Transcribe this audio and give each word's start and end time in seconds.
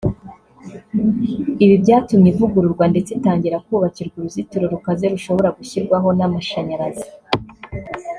Ibi 1.63 1.75
byatumye 1.83 2.27
ivugururwa 2.33 2.85
ndetse 2.91 3.09
itangira 3.17 3.61
kubakirwa 3.65 4.15
uruzitiro 4.19 4.65
rukaze 4.73 5.05
rushobora 5.13 5.49
gushyirwaho 5.57 6.07
n’amashanyarazi 6.17 7.07